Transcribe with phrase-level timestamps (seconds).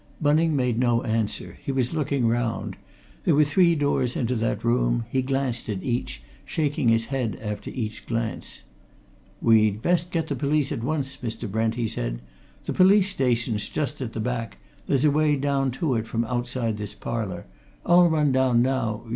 [0.19, 1.59] Bunning made no answer.
[1.63, 2.75] He was looking round.
[3.23, 7.69] There were three doors into that room; he glanced at each, shaking his head after
[7.69, 8.63] each glance.
[9.43, 11.47] "We'd best get the police, at once, Mr.
[11.47, 12.23] Brent," he said.
[12.65, 16.79] "The police station's just at the back there's a way down to it from outside
[16.79, 17.45] this parlour.
[17.85, 19.03] I'll run down now.